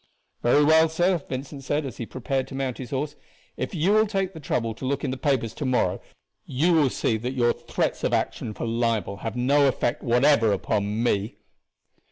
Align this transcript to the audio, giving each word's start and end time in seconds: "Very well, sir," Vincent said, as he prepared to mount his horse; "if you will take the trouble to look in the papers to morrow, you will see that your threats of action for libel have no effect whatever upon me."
"Very 0.41 0.63
well, 0.65 0.89
sir," 0.89 1.19
Vincent 1.29 1.63
said, 1.63 1.85
as 1.85 1.97
he 1.97 2.07
prepared 2.07 2.47
to 2.47 2.55
mount 2.55 2.79
his 2.79 2.89
horse; 2.89 3.15
"if 3.55 3.75
you 3.75 3.91
will 3.91 4.07
take 4.07 4.33
the 4.33 4.39
trouble 4.39 4.73
to 4.73 4.83
look 4.83 5.03
in 5.03 5.11
the 5.11 5.15
papers 5.15 5.53
to 5.53 5.63
morrow, 5.67 6.01
you 6.43 6.73
will 6.73 6.89
see 6.89 7.17
that 7.17 7.33
your 7.35 7.53
threats 7.53 8.03
of 8.03 8.11
action 8.11 8.55
for 8.55 8.65
libel 8.65 9.17
have 9.17 9.35
no 9.35 9.67
effect 9.67 10.01
whatever 10.01 10.53
upon 10.53 11.03
me." 11.03 11.35